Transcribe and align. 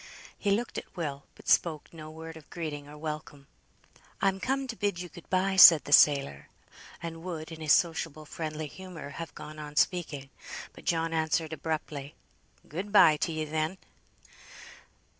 He 0.35 0.49
looked 0.49 0.79
at 0.79 0.97
Will, 0.97 1.25
but 1.35 1.47
spoke 1.47 1.93
no 1.93 2.09
word 2.09 2.35
of 2.35 2.49
greeting 2.49 2.87
or 2.89 2.97
welcome. 2.97 3.45
"I'm 4.19 4.39
come 4.39 4.65
to 4.65 4.75
bid 4.75 4.99
you 4.99 5.09
good 5.09 5.29
bye," 5.29 5.57
said 5.57 5.83
the 5.85 5.91
sailor, 5.93 6.49
and 7.03 7.21
would 7.21 7.51
in 7.51 7.61
his 7.61 7.73
sociable 7.73 8.25
friendly 8.25 8.65
humour 8.65 9.09
have 9.09 9.35
gone 9.35 9.59
on 9.59 9.75
speaking. 9.75 10.31
But 10.73 10.85
John 10.85 11.13
answered 11.13 11.53
abruptly, 11.53 12.15
"Good 12.67 12.91
bye 12.91 13.17
to 13.17 13.31
ye, 13.31 13.45
then." 13.45 13.77